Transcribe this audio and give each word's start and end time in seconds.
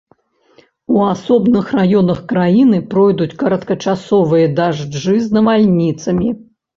У 0.93 1.01
асобных 1.15 1.65
раёнах 1.79 2.21
краіны 2.31 2.79
пройдуць 2.93 3.27
кароткачасовыя 3.41 4.47
дажджы 4.61 5.15
з 5.27 5.39
навальніцамі. 5.39 6.33